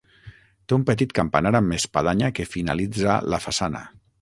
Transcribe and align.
Té 0.71 0.77
un 0.77 0.85
petit 0.87 1.13
campanar 1.19 1.51
amb 1.59 1.77
espadanya 1.79 2.33
que 2.39 2.49
finalitza 2.55 3.23
la 3.35 3.45
façana. 3.49 3.85